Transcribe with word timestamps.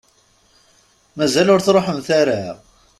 Mazal 1.17 1.47
ur 1.53 1.61
truḥemt 1.61 2.09
ara? 2.19 2.41